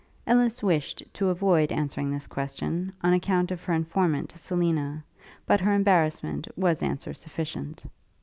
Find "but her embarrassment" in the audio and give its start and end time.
5.45-6.47